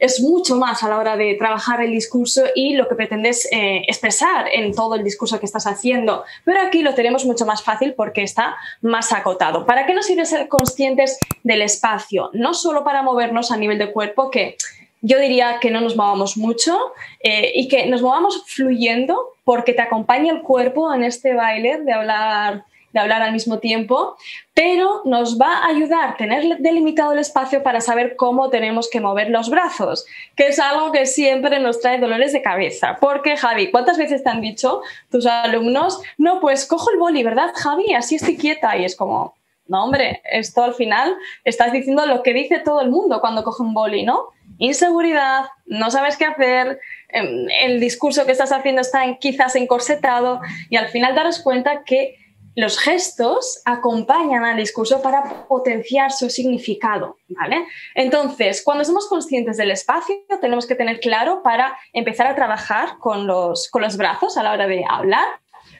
es 0.00 0.20
mucho 0.20 0.56
más 0.56 0.82
a 0.82 0.88
la 0.88 0.98
hora 0.98 1.16
de 1.16 1.34
trabajar 1.34 1.82
el 1.82 1.92
discurso 1.92 2.42
y 2.54 2.74
lo 2.74 2.88
que 2.88 2.94
pretendes 2.94 3.46
eh, 3.52 3.82
expresar 3.86 4.46
en 4.52 4.74
todo 4.74 4.94
el 4.94 5.04
discurso 5.04 5.38
que 5.38 5.46
estás 5.46 5.66
haciendo. 5.66 6.24
Pero 6.44 6.60
aquí 6.62 6.82
lo 6.82 6.94
tenemos 6.94 7.26
mucho 7.26 7.44
más 7.46 7.62
fácil 7.62 7.94
porque 7.94 8.22
está 8.22 8.56
más 8.80 9.12
acotado. 9.12 9.66
¿Para 9.66 9.86
qué 9.86 9.94
nos 9.94 10.06
sirve 10.06 10.24
ser 10.24 10.48
conscientes 10.48 11.18
del 11.44 11.62
espacio? 11.62 12.30
No 12.32 12.54
solo 12.54 12.82
para 12.82 13.02
movernos 13.02 13.52
a 13.52 13.58
nivel 13.58 13.78
de 13.78 13.92
cuerpo, 13.92 14.30
que 14.30 14.56
yo 15.02 15.18
diría 15.18 15.58
que 15.60 15.70
no 15.70 15.80
nos 15.80 15.96
movamos 15.96 16.36
mucho 16.36 16.78
eh, 17.20 17.52
y 17.54 17.68
que 17.68 17.86
nos 17.86 18.02
movamos 18.02 18.42
fluyendo 18.46 19.34
porque 19.44 19.74
te 19.74 19.82
acompaña 19.82 20.32
el 20.32 20.42
cuerpo 20.42 20.92
en 20.94 21.04
este 21.04 21.34
baile 21.34 21.82
de 21.82 21.92
hablar 21.92 22.64
de 22.92 23.00
hablar 23.00 23.22
al 23.22 23.32
mismo 23.32 23.58
tiempo, 23.58 24.16
pero 24.54 25.02
nos 25.04 25.40
va 25.40 25.58
a 25.58 25.68
ayudar 25.68 26.16
tener 26.16 26.58
delimitado 26.58 27.12
el 27.12 27.18
espacio 27.18 27.62
para 27.62 27.80
saber 27.80 28.16
cómo 28.16 28.50
tenemos 28.50 28.88
que 28.90 29.00
mover 29.00 29.30
los 29.30 29.48
brazos, 29.48 30.06
que 30.36 30.48
es 30.48 30.58
algo 30.58 30.92
que 30.92 31.06
siempre 31.06 31.60
nos 31.60 31.80
trae 31.80 31.98
dolores 31.98 32.32
de 32.32 32.42
cabeza. 32.42 32.98
Porque, 33.00 33.36
Javi, 33.36 33.70
¿cuántas 33.70 33.98
veces 33.98 34.22
te 34.22 34.30
han 34.30 34.40
dicho 34.40 34.82
tus 35.10 35.26
alumnos, 35.26 36.00
no, 36.18 36.40
pues 36.40 36.66
cojo 36.66 36.90
el 36.90 36.98
boli, 36.98 37.22
¿verdad, 37.22 37.52
Javi? 37.54 37.94
Así 37.94 38.16
estoy 38.16 38.36
quieta 38.36 38.76
y 38.76 38.84
es 38.84 38.96
como, 38.96 39.34
no, 39.68 39.84
hombre, 39.84 40.20
esto 40.30 40.64
al 40.64 40.74
final 40.74 41.16
estás 41.44 41.72
diciendo 41.72 42.04
lo 42.06 42.22
que 42.22 42.34
dice 42.34 42.58
todo 42.58 42.80
el 42.80 42.90
mundo 42.90 43.20
cuando 43.20 43.44
coge 43.44 43.62
un 43.62 43.72
boli, 43.72 44.02
¿no? 44.02 44.30
Inseguridad, 44.58 45.44
no 45.64 45.90
sabes 45.90 46.16
qué 46.16 46.26
hacer, 46.26 46.80
em, 47.08 47.46
el 47.62 47.80
discurso 47.80 48.26
que 48.26 48.32
estás 48.32 48.52
haciendo 48.52 48.80
está 48.82 49.00
quizás 49.18 49.54
encorsetado 49.56 50.40
y 50.68 50.76
al 50.76 50.88
final 50.88 51.14
daros 51.14 51.38
cuenta 51.38 51.84
que 51.84 52.19
los 52.60 52.78
gestos 52.78 53.60
acompañan 53.64 54.44
al 54.44 54.56
discurso 54.56 55.02
para 55.02 55.46
potenciar 55.46 56.12
su 56.12 56.30
significado, 56.30 57.16
¿vale? 57.28 57.66
Entonces, 57.94 58.62
cuando 58.62 58.84
somos 58.84 59.08
conscientes 59.08 59.56
del 59.56 59.70
espacio, 59.70 60.16
tenemos 60.40 60.66
que 60.66 60.74
tener 60.74 61.00
claro 61.00 61.42
para 61.42 61.76
empezar 61.92 62.26
a 62.26 62.34
trabajar 62.34 62.98
con 62.98 63.26
los, 63.26 63.68
con 63.68 63.82
los 63.82 63.96
brazos 63.96 64.36
a 64.36 64.42
la 64.42 64.52
hora 64.52 64.66
de 64.66 64.84
hablar. 64.88 65.26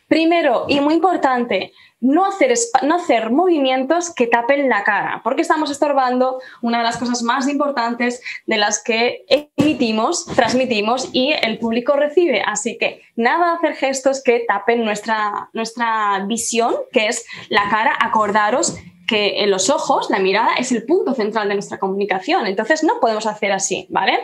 Primero, 0.08 0.64
y 0.68 0.80
muy 0.80 0.94
importante, 0.94 1.72
no 2.00 2.26
hacer, 2.26 2.52
no 2.82 2.96
hacer 2.96 3.30
movimientos 3.30 4.14
que 4.14 4.26
tapen 4.26 4.68
la 4.68 4.84
cara, 4.84 5.20
porque 5.22 5.42
estamos 5.42 5.70
estorbando 5.70 6.40
una 6.62 6.78
de 6.78 6.84
las 6.84 6.96
cosas 6.96 7.22
más 7.22 7.48
importantes 7.48 8.22
de 8.46 8.56
las 8.56 8.82
que 8.82 9.24
emitimos, 9.28 10.26
transmitimos 10.26 11.08
y 11.12 11.32
el 11.32 11.58
público 11.58 11.94
recibe. 11.94 12.42
Así 12.44 12.78
que 12.78 13.02
nada 13.16 13.54
hacer 13.54 13.74
gestos 13.74 14.22
que 14.22 14.44
tapen 14.46 14.84
nuestra, 14.84 15.50
nuestra 15.52 16.24
visión, 16.26 16.74
que 16.92 17.08
es 17.08 17.26
la 17.48 17.68
cara. 17.68 17.96
Acordaros 18.00 18.76
que 19.06 19.42
en 19.42 19.50
los 19.50 19.70
ojos, 19.70 20.08
la 20.08 20.20
mirada 20.20 20.54
es 20.56 20.70
el 20.70 20.84
punto 20.84 21.14
central 21.14 21.48
de 21.48 21.54
nuestra 21.54 21.78
comunicación. 21.78 22.46
Entonces 22.46 22.84
no 22.84 23.00
podemos 23.00 23.26
hacer 23.26 23.50
así, 23.50 23.86
¿vale? 23.90 24.20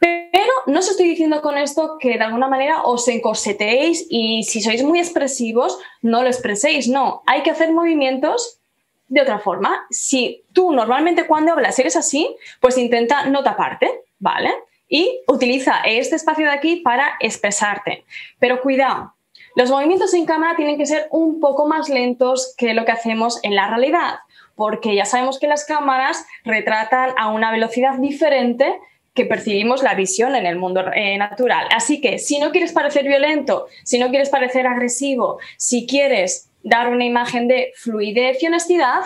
Pero 0.00 0.52
no 0.66 0.78
os 0.78 0.90
estoy 0.90 1.08
diciendo 1.08 1.42
con 1.42 1.58
esto 1.58 1.98
que 2.00 2.16
de 2.16 2.24
alguna 2.24 2.48
manera 2.48 2.82
os 2.82 3.06
encorsetéis 3.06 4.06
y 4.08 4.42
si 4.44 4.62
sois 4.62 4.82
muy 4.82 4.98
expresivos, 4.98 5.78
no 6.00 6.22
lo 6.22 6.28
expreséis. 6.28 6.88
No, 6.88 7.22
hay 7.26 7.42
que 7.42 7.50
hacer 7.50 7.70
movimientos 7.72 8.60
de 9.08 9.20
otra 9.20 9.38
forma. 9.38 9.86
Si 9.90 10.44
tú 10.54 10.72
normalmente 10.72 11.26
cuando 11.26 11.52
hablas 11.52 11.78
eres 11.78 11.96
así, 11.96 12.34
pues 12.60 12.78
intenta 12.78 13.26
no 13.26 13.42
taparte, 13.42 14.02
¿vale? 14.18 14.50
Y 14.88 15.20
utiliza 15.28 15.80
este 15.84 16.16
espacio 16.16 16.46
de 16.46 16.52
aquí 16.52 16.76
para 16.76 17.16
expresarte. 17.20 18.04
Pero 18.38 18.62
cuidado, 18.62 19.14
los 19.54 19.70
movimientos 19.70 20.14
en 20.14 20.24
cámara 20.24 20.56
tienen 20.56 20.78
que 20.78 20.86
ser 20.86 21.08
un 21.10 21.40
poco 21.40 21.66
más 21.66 21.88
lentos 21.88 22.54
que 22.56 22.72
lo 22.72 22.84
que 22.84 22.92
hacemos 22.92 23.40
en 23.42 23.54
la 23.54 23.68
realidad, 23.68 24.20
porque 24.54 24.94
ya 24.94 25.04
sabemos 25.04 25.38
que 25.38 25.48
las 25.48 25.66
cámaras 25.66 26.24
retratan 26.44 27.10
a 27.18 27.28
una 27.28 27.50
velocidad 27.50 27.98
diferente 27.98 28.78
que 29.14 29.24
percibimos 29.24 29.82
la 29.82 29.94
visión 29.94 30.34
en 30.34 30.46
el 30.46 30.56
mundo 30.56 30.84
eh, 30.94 31.18
natural. 31.18 31.66
Así 31.74 32.00
que 32.00 32.18
si 32.18 32.38
no 32.38 32.50
quieres 32.52 32.72
parecer 32.72 33.06
violento, 33.06 33.66
si 33.84 33.98
no 33.98 34.10
quieres 34.10 34.28
parecer 34.28 34.66
agresivo, 34.66 35.38
si 35.56 35.86
quieres 35.86 36.50
dar 36.62 36.88
una 36.88 37.04
imagen 37.04 37.48
de 37.48 37.72
fluidez 37.76 38.42
y 38.42 38.46
honestidad, 38.46 39.00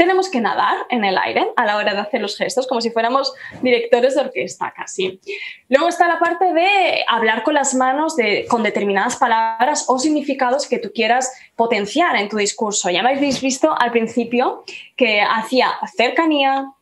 tenemos 0.00 0.30
que 0.30 0.40
nadar 0.40 0.78
en 0.88 1.04
el 1.04 1.18
aire 1.18 1.52
a 1.56 1.66
la 1.66 1.76
hora 1.76 1.92
de 1.92 2.00
hacer 2.00 2.22
los 2.22 2.34
gestos, 2.34 2.66
como 2.66 2.80
si 2.80 2.90
fuéramos 2.90 3.34
directores 3.60 4.14
de 4.14 4.22
orquesta 4.22 4.72
casi. 4.74 5.20
Luego 5.68 5.88
está 5.88 6.08
la 6.08 6.18
parte 6.18 6.54
de 6.54 7.04
hablar 7.06 7.42
con 7.42 7.52
las 7.52 7.74
manos 7.74 8.16
de, 8.16 8.46
con 8.48 8.62
determinadas 8.62 9.16
palabras 9.16 9.84
o 9.88 9.98
significados 9.98 10.66
que 10.66 10.78
tú 10.78 10.90
quieras 10.94 11.30
potenciar 11.54 12.16
en 12.16 12.30
tu 12.30 12.38
discurso. 12.38 12.88
Ya 12.88 13.02
me 13.02 13.10
habéis 13.10 13.42
visto 13.42 13.74
al 13.78 13.92
principio 13.92 14.64
que 14.96 15.20
hacía 15.20 15.70
cercanía, 15.94 16.72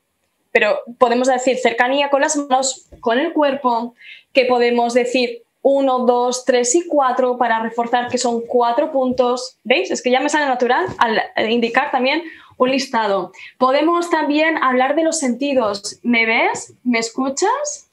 pero 0.50 0.80
podemos 0.98 1.28
decir 1.28 1.56
cercanía 1.58 2.10
con 2.10 2.20
las 2.20 2.36
manos, 2.36 2.88
con 3.00 3.18
el 3.18 3.32
cuerpo, 3.32 3.94
que 4.32 4.44
podemos 4.44 4.94
decir 4.94 5.42
uno, 5.62 6.00
dos, 6.00 6.44
tres 6.44 6.74
y 6.74 6.86
cuatro 6.86 7.36
para 7.36 7.60
reforzar 7.60 8.08
que 8.08 8.18
son 8.18 8.42
cuatro 8.42 8.92
puntos. 8.92 9.58
¿Veis? 9.64 9.90
Es 9.90 10.02
que 10.02 10.10
ya 10.10 10.20
me 10.20 10.28
sale 10.28 10.46
natural 10.46 10.86
al 10.98 11.50
indicar 11.50 11.90
también 11.90 12.22
un 12.58 12.70
listado. 12.70 13.32
Podemos 13.56 14.10
también 14.10 14.62
hablar 14.62 14.94
de 14.94 15.04
los 15.04 15.18
sentidos. 15.18 15.98
¿Me 16.02 16.26
ves? 16.26 16.74
¿Me 16.84 16.98
escuchas? 16.98 17.88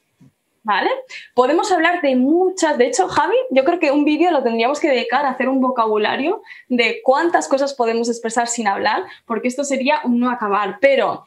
¿Vale? 0.64 0.90
Podemos 1.36 1.72
hablar 1.72 2.02
de 2.02 2.16
muchas, 2.16 2.76
de 2.80 2.88
hecho, 2.88 3.08
Javi, 3.08 3.36
yo 3.52 3.64
creo 3.64 3.78
que 3.78 3.92
un 3.92 4.04
vídeo 4.04 4.32
lo 4.32 4.42
tendríamos 4.42 4.80
que 4.80 4.90
dedicar 4.90 5.24
a 5.24 5.30
hacer 5.30 5.48
un 5.48 5.62
vocabulario 5.62 6.42
de 6.70 7.02
cuántas 7.04 7.48
cosas 7.48 7.76
podemos 7.76 8.10
expresar 8.10 8.48
sin 8.48 8.68
hablar, 8.68 9.04
porque 9.28 9.48
esto 9.48 9.64
sería 9.64 10.02
un 10.06 10.20
no 10.20 10.32
acabar. 10.32 10.80
Pero 10.82 11.26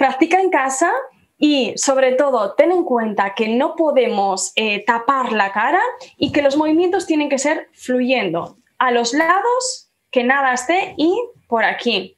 practica 0.00 0.40
en 0.40 0.48
casa 0.48 0.90
y 1.36 1.74
sobre 1.76 2.12
todo 2.12 2.54
ten 2.54 2.72
en 2.72 2.84
cuenta 2.84 3.34
que 3.34 3.48
no 3.48 3.76
podemos 3.76 4.52
eh, 4.56 4.82
tapar 4.86 5.32
la 5.32 5.52
cara 5.52 5.82
y 6.16 6.32
que 6.32 6.40
los 6.40 6.56
movimientos 6.56 7.06
tienen 7.06 7.28
que 7.28 7.36
ser 7.36 7.68
fluyendo 7.74 8.56
a 8.78 8.92
los 8.92 9.12
lados, 9.12 9.90
que 10.10 10.24
nada 10.24 10.54
esté 10.54 10.94
y 10.96 11.14
por 11.46 11.64
aquí. 11.64 12.16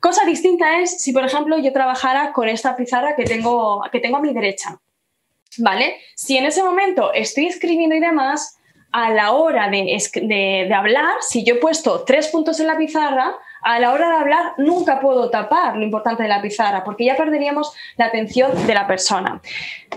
Cosa 0.00 0.26
distinta 0.26 0.80
es 0.80 1.00
si, 1.00 1.14
por 1.14 1.24
ejemplo, 1.24 1.56
yo 1.56 1.72
trabajara 1.72 2.34
con 2.34 2.46
esta 2.46 2.76
pizarra 2.76 3.16
que 3.16 3.24
tengo, 3.24 3.80
que 3.90 4.00
tengo 4.00 4.18
a 4.18 4.20
mi 4.20 4.34
derecha. 4.34 4.78
¿Vale? 5.56 5.96
Si 6.16 6.36
en 6.36 6.44
ese 6.44 6.62
momento 6.62 7.10
estoy 7.14 7.46
escribiendo 7.46 7.96
y 7.96 8.00
demás, 8.00 8.58
a 8.92 9.10
la 9.10 9.32
hora 9.32 9.70
de, 9.70 9.96
de, 10.22 10.74
hablar, 10.74 11.16
si 11.20 11.42
yo 11.42 11.54
he 11.54 11.58
puesto 11.58 12.04
tres 12.04 12.28
puntos 12.28 12.60
en 12.60 12.66
la 12.66 12.76
pizarra, 12.76 13.34
a 13.64 13.80
la 13.80 13.92
hora 13.92 14.08
de 14.10 14.16
hablar 14.16 14.52
nunca 14.58 15.00
puedo 15.00 15.30
tapar 15.30 15.76
lo 15.76 15.84
importante 15.84 16.22
de 16.22 16.28
la 16.28 16.42
pizarra 16.42 16.84
porque 16.84 17.06
ya 17.06 17.16
perderíamos 17.16 17.72
la 17.96 18.06
atención 18.06 18.66
de 18.66 18.74
la 18.74 18.86
persona. 18.86 19.40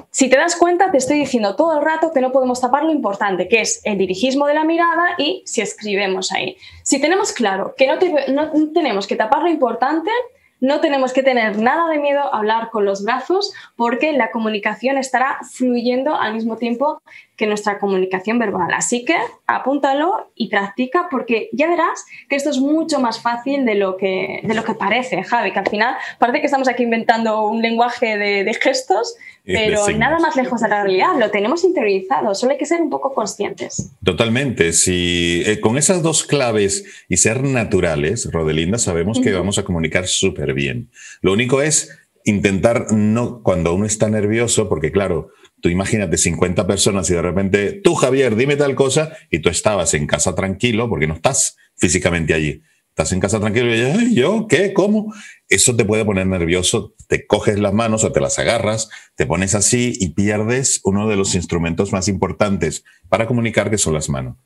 Si 0.10 0.30
te 0.30 0.38
das 0.38 0.56
cuenta, 0.56 0.90
te 0.90 0.98
estoy 0.98 1.20
diciendo 1.20 1.56
todo 1.56 1.78
el 1.78 1.86
rato 1.86 2.12
que 2.14 2.22
no 2.22 2.32
podemos 2.32 2.62
tapar 2.62 2.84
lo 2.84 2.92
importante, 2.92 3.50
que 3.50 3.62
es 3.62 3.82
el 3.84 3.98
dirigismo 3.98 4.48
de 4.48 4.54
la 4.54 4.64
mirada 4.64 5.16
y 5.18 5.44
si 5.46 5.62
escribimos 5.62 6.32
ahí. 6.32 6.58
Si 6.84 7.00
tenemos 7.02 7.34
claro 7.34 7.76
que 7.78 7.88
no, 7.88 7.98
no 8.34 8.72
tenemos 8.74 9.06
que 9.06 9.18
tapar 9.18 9.44
lo 9.44 9.50
importante, 9.50 10.12
no 10.60 10.80
tenemos 10.80 11.14
que 11.14 11.22
tener 11.22 11.60
nada 11.60 11.88
de 11.90 12.00
miedo 12.00 12.22
a 12.22 12.38
hablar 12.38 12.70
con 12.72 12.86
los 12.86 13.04
brazos 13.04 13.54
porque 13.76 14.14
la 14.14 14.32
comunicación 14.32 14.98
estará 14.98 15.40
fluyendo 15.44 16.16
al 16.16 16.34
mismo 16.34 16.58
tiempo 16.58 17.02
que 17.38 17.46
nuestra 17.46 17.78
comunicación 17.78 18.40
verbal. 18.40 18.74
Así 18.74 19.06
que 19.06 19.16
apúntalo 19.46 20.32
y 20.36 20.50
practica 20.50 21.08
porque 21.10 21.50
ya 21.54 21.68
verás 21.68 22.04
que 22.28 22.36
esto 22.36 22.50
es 22.50 22.58
mucho 22.58 23.00
más 23.00 23.22
fácil 23.22 23.64
de 23.64 23.76
lo 23.76 23.96
que, 23.96 24.42
de 24.44 24.54
lo 24.56 24.64
que 24.64 24.74
parece, 24.74 25.24
Javi, 25.24 25.52
que 25.52 25.60
al 25.60 25.70
final 25.70 25.96
parece 26.18 26.40
que 26.40 26.48
estamos 26.48 26.68
aquí 26.68 26.84
inventando 26.84 27.48
un 27.48 27.62
lenguaje 27.62 28.18
de, 28.18 28.58
gestos, 28.60 29.16
pero 29.46 29.88
nada 29.92 30.18
más 30.18 30.36
lejos 30.36 30.62
de 30.62 30.68
la 30.68 30.84
realidad, 30.84 31.10
lo 31.20 31.30
tenemos 31.30 31.64
interiorizado, 31.64 32.34
solo 32.34 32.54
hay 32.54 32.58
que 32.58 32.66
ser 32.66 32.82
un 32.82 32.90
poco 32.90 33.14
conscientes. 33.14 33.92
Totalmente, 34.04 34.74
si 34.74 35.44
eh, 35.46 35.60
con 35.60 35.78
esas 35.78 36.02
dos 36.02 36.24
claves 36.24 37.06
y 37.08 37.18
ser 37.18 37.44
naturales, 37.44 38.32
Rodelinda, 38.32 38.80
sabemos 38.80 39.20
que 39.20 39.32
vamos 39.32 39.60
a 39.60 39.64
comunicar 39.64 40.08
súper 40.08 40.56
bien. 40.56 40.90
Lo 41.22 41.34
único 41.34 41.62
es 41.62 42.00
intentar 42.26 42.92
no, 42.92 43.44
cuando 43.44 43.76
uno 43.76 43.86
está 43.86 44.10
nervioso, 44.10 44.68
porque 44.68 44.92
claro, 44.92 45.30
Tú 45.62 45.70
imagínate 45.70 46.18
50 46.18 46.68
personas 46.68 47.10
y 47.10 47.14
de 47.14 47.22
repente, 47.22 47.72
tú 47.84 47.96
Javier, 47.96 48.36
dime 48.36 48.56
tal 48.56 48.76
cosa, 48.76 49.14
y 49.32 49.40
tú 49.40 49.50
estabas 49.50 49.94
en 49.94 50.06
casa 50.06 50.36
tranquilo, 50.36 50.90
porque 50.90 51.08
no 51.08 51.16
estás 51.16 51.58
físicamente 51.76 52.34
allí. 52.34 52.62
Estás 52.90 53.12
en 53.12 53.20
casa 53.20 53.40
tranquilo 53.40 53.76
y 53.76 54.16
yo, 54.16 54.48
¿qué? 54.48 54.74
¿Cómo? 54.74 55.14
Eso 55.50 55.76
te 55.76 55.86
puede 55.86 56.04
poner 56.04 56.26
nervioso, 56.26 56.96
te 57.08 57.28
coges 57.28 57.60
las 57.60 57.74
manos 57.74 58.04
o 58.04 58.12
te 58.12 58.20
las 58.20 58.40
agarras, 58.40 58.90
te 59.16 59.28
pones 59.28 59.54
así 59.54 59.94
y 60.00 60.10
pierdes 60.10 60.82
uno 60.84 61.08
de 61.08 61.16
los 61.16 61.36
instrumentos 61.36 61.92
más 61.92 62.08
importantes 62.08 62.84
para 63.08 63.28
comunicar, 63.28 63.70
que 63.70 63.78
son 63.78 63.94
las 63.94 64.10
manos. 64.10 64.38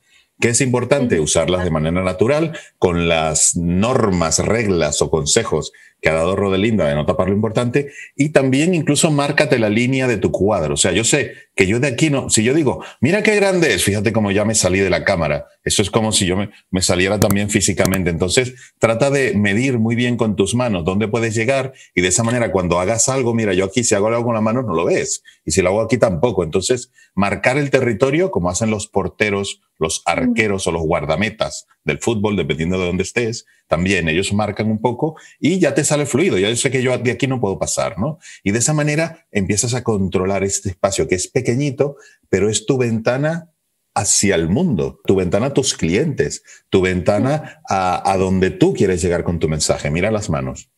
¿Qué 0.41 0.49
es 0.49 0.59
importante? 0.61 1.19
Usarlas 1.19 1.63
de 1.63 1.69
manera 1.69 2.03
natural, 2.03 2.57
con 2.79 3.07
las 3.07 3.55
normas, 3.55 4.39
reglas 4.39 5.01
o 5.03 5.11
consejos 5.11 5.71
que 6.01 6.09
ha 6.09 6.13
dado 6.13 6.35
Rodelinda 6.35 6.87
de 6.87 6.95
no 6.95 7.05
tapar 7.05 7.29
lo 7.29 7.35
importante 7.35 7.91
y 8.15 8.29
también 8.29 8.73
incluso 8.73 9.11
márcate 9.11 9.59
la 9.59 9.69
línea 9.69 10.07
de 10.07 10.17
tu 10.17 10.31
cuadro. 10.31 10.73
O 10.73 10.77
sea, 10.77 10.93
yo 10.93 11.03
sé 11.03 11.33
que 11.55 11.67
yo 11.67 11.79
de 11.79 11.87
aquí 11.87 12.09
no, 12.09 12.29
si 12.29 12.43
yo 12.43 12.53
digo, 12.53 12.83
mira 13.01 13.23
qué 13.23 13.35
grande 13.35 13.73
es, 13.73 13.83
fíjate 13.83 14.13
cómo 14.13 14.31
ya 14.31 14.45
me 14.45 14.55
salí 14.55 14.79
de 14.79 14.89
la 14.89 15.03
cámara. 15.03 15.47
Eso 15.63 15.81
es 15.81 15.91
como 15.91 16.11
si 16.11 16.25
yo 16.25 16.37
me, 16.37 16.49
me 16.69 16.81
saliera 16.81 17.19
también 17.19 17.49
físicamente. 17.49 18.09
Entonces, 18.09 18.53
trata 18.79 19.09
de 19.09 19.33
medir 19.35 19.77
muy 19.77 19.95
bien 19.95 20.17
con 20.17 20.35
tus 20.35 20.55
manos 20.55 20.85
dónde 20.85 21.07
puedes 21.07 21.35
llegar 21.35 21.73
y 21.93 22.01
de 22.01 22.07
esa 22.07 22.23
manera 22.23 22.51
cuando 22.51 22.79
hagas 22.79 23.09
algo, 23.09 23.33
mira, 23.33 23.53
yo 23.53 23.65
aquí 23.65 23.83
si 23.83 23.95
hago 23.95 24.07
algo 24.07 24.23
con 24.23 24.33
la 24.33 24.41
mano 24.41 24.61
no 24.61 24.73
lo 24.73 24.85
ves 24.85 25.23
y 25.45 25.51
si 25.51 25.61
lo 25.61 25.69
hago 25.69 25.81
aquí 25.81 25.97
tampoco. 25.97 26.43
Entonces, 26.43 26.91
marcar 27.15 27.57
el 27.57 27.69
territorio 27.69 28.31
como 28.31 28.49
hacen 28.49 28.71
los 28.71 28.87
porteros, 28.87 29.61
los 29.77 30.03
arqueros 30.05 30.67
o 30.67 30.71
los 30.71 30.83
guardametas 30.83 31.67
del 31.83 31.99
fútbol, 31.99 32.35
dependiendo 32.35 32.79
de 32.79 32.85
dónde 32.85 33.03
estés, 33.03 33.45
también 33.67 34.07
ellos 34.07 34.33
marcan 34.33 34.69
un 34.69 34.79
poco 34.79 35.15
y 35.39 35.59
ya 35.59 35.73
te 35.73 35.83
sale 35.83 36.05
fluido. 36.05 36.37
Ya 36.37 36.55
sé 36.55 36.69
que 36.71 36.83
yo 36.83 36.97
de 36.97 37.11
aquí 37.11 37.27
no 37.27 37.41
puedo 37.41 37.57
pasar, 37.57 37.97
¿no? 37.97 38.19
Y 38.43 38.51
de 38.51 38.59
esa 38.59 38.73
manera 38.73 39.27
empiezas 39.31 39.73
a 39.73 39.83
controlar 39.83 40.43
este 40.43 40.69
espacio 40.69 41.07
que 41.07 41.15
es 41.15 41.27
pequeñito, 41.27 41.95
pero 42.29 42.49
es 42.49 42.65
tu 42.65 42.77
ventana 42.77 43.49
hacia 43.93 44.35
el 44.35 44.47
mundo, 44.47 45.01
tu 45.05 45.15
ventana 45.15 45.47
a 45.47 45.53
tus 45.53 45.73
clientes, 45.73 46.43
tu 46.69 46.81
ventana 46.81 47.61
a, 47.67 48.11
a 48.11 48.17
donde 48.17 48.51
tú 48.51 48.73
quieres 48.73 49.01
llegar 49.01 49.23
con 49.23 49.39
tu 49.39 49.49
mensaje. 49.49 49.89
Mira 49.89 50.11
las 50.11 50.29
manos. 50.29 50.69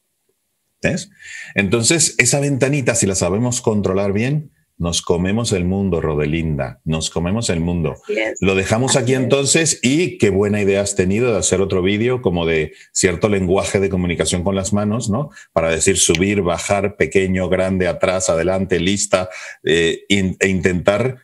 ¿Ves? 0.82 1.10
Entonces, 1.56 2.16
esa 2.18 2.42
ventanita, 2.42 2.94
si 2.94 3.06
la 3.06 3.16
sabemos 3.16 3.62
controlar 3.62 4.12
bien, 4.12 4.52
nos 4.78 5.02
comemos 5.02 5.52
el 5.54 5.66
mundo, 5.66 6.02
Rodelinda, 6.02 6.82
nos 6.84 7.10
comemos 7.10 7.50
el 7.50 7.60
mundo. 7.60 7.96
Lo 8.42 8.56
dejamos 8.56 8.96
aquí 8.96 9.14
entonces 9.14 9.80
y 9.82 10.18
qué 10.18 10.30
buena 10.30 10.62
idea 10.62 10.82
has 10.82 10.96
tenido 10.96 11.32
de 11.32 11.40
hacer 11.40 11.62
otro 11.62 11.82
vídeo 11.82 12.22
como 12.22 12.46
de 12.46 12.74
cierto 12.92 13.30
lenguaje 13.30 13.80
de 13.80 13.90
comunicación 13.90 14.44
con 14.44 14.56
las 14.56 14.74
manos, 14.74 15.10
¿no? 15.10 15.30
Para 15.54 15.70
decir 15.70 15.98
subir, 15.98 16.42
bajar, 16.42 16.98
pequeño, 16.98 17.50
grande, 17.50 17.88
atrás, 17.88 18.30
adelante, 18.30 18.80
lista, 18.80 19.30
eh, 19.64 20.06
e 20.10 20.48
intentar 20.48 21.18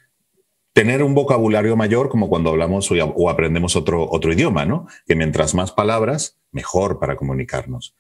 tener 0.74 1.04
un 1.04 1.16
vocabulario 1.16 1.76
mayor 1.76 2.10
como 2.10 2.30
cuando 2.30 2.52
hablamos 2.52 2.90
o, 2.92 3.30
aprendemos 3.30 3.76
otro, 3.76 4.08
otro 4.10 4.32
idioma, 4.32 4.66
¿no? 4.66 4.88
Que 5.06 5.16
mientras 5.16 5.54
más 5.54 5.72
palabras, 5.72 6.40
mejor 6.52 7.00
para 7.00 7.16
comunicarnos. 7.16 7.96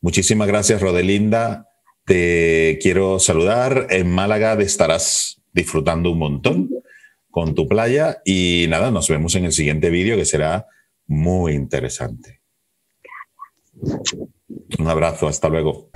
Muchísimas 0.00 0.48
gracias, 0.48 0.82
Rodelinda. 0.82 1.67
Te 2.08 2.78
quiero 2.80 3.18
saludar. 3.18 3.86
En 3.90 4.10
Málaga 4.10 4.54
estarás 4.54 5.42
disfrutando 5.52 6.10
un 6.10 6.18
montón 6.18 6.70
con 7.30 7.54
tu 7.54 7.68
playa 7.68 8.22
y 8.24 8.64
nada, 8.70 8.90
nos 8.90 9.10
vemos 9.10 9.34
en 9.34 9.44
el 9.44 9.52
siguiente 9.52 9.90
vídeo 9.90 10.16
que 10.16 10.24
será 10.24 10.66
muy 11.06 11.52
interesante. 11.52 12.40
Un 14.78 14.88
abrazo, 14.88 15.28
hasta 15.28 15.50
luego. 15.50 15.87